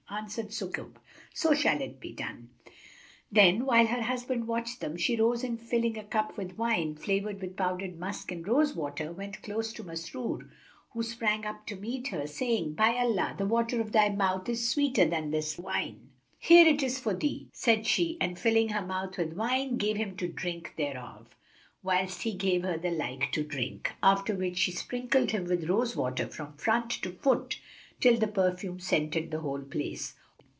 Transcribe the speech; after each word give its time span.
Answered 0.09 0.49
Sukub, 0.51 0.97
"So 1.33 1.53
shall 1.53 1.81
it 1.81 2.01
be 2.01 2.11
done." 2.11 2.49
Then, 3.31 3.65
while 3.65 3.87
her 3.87 4.01
husband 4.01 4.45
watched 4.45 4.81
them, 4.81 4.97
she 4.97 5.15
rose 5.15 5.41
and 5.41 5.59
filling 5.59 5.97
a 5.97 6.03
cup 6.03 6.37
with 6.37 6.57
wine, 6.57 6.95
flavoured 6.95 7.39
with 7.41 7.55
powdered 7.55 7.97
musk 7.97 8.29
and 8.29 8.45
rose 8.45 8.75
water, 8.75 9.13
went 9.13 9.41
close 9.41 9.71
to 9.71 9.85
Masrur, 9.85 10.49
who 10.91 11.01
sprang 11.01 11.45
up 11.45 11.65
to 11.67 11.77
meet 11.77 12.09
her, 12.09 12.27
saying, 12.27 12.73
"By 12.73 12.97
Allah, 12.97 13.35
the 13.37 13.45
water 13.45 13.79
of 13.79 13.93
thy 13.93 14.09
mouth 14.09 14.49
is 14.49 14.67
sweeter 14.67 15.05
than 15.05 15.31
this 15.31 15.57
wine!" 15.57 16.09
"Here 16.37 16.67
it 16.67 16.83
is 16.83 16.99
for 16.99 17.13
thee," 17.13 17.47
said 17.53 17.87
she 17.87 18.17
and 18.19 18.37
filling 18.37 18.69
her 18.69 18.85
mouth 18.85 19.17
with 19.17 19.31
wine, 19.33 19.77
gave 19.77 19.95
him 19.95 20.17
to 20.17 20.27
drink 20.27 20.73
thereof, 20.75 21.37
whilst 21.83 22.23
he 22.23 22.33
gave 22.33 22.63
her 22.63 22.77
the 22.77 22.91
like 22.91 23.31
to 23.31 23.43
drink; 23.45 23.93
after 24.03 24.35
which 24.35 24.57
she 24.57 24.71
sprinkled 24.73 25.31
him 25.31 25.45
with 25.45 25.69
rose 25.69 25.95
water 25.95 26.27
from 26.27 26.57
front 26.57 26.91
to 27.01 27.11
foot, 27.13 27.59
till 27.99 28.17
the 28.17 28.25
perfume 28.27 28.79
scented 28.79 29.29
the 29.29 29.41
whole 29.41 29.61
place. 29.61 30.15